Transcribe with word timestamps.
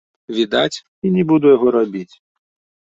Відаць, 0.37 0.77
і 1.07 1.11
не 1.19 1.23
буду 1.33 1.45
яго 1.55 1.67
рабіць. 1.79 2.15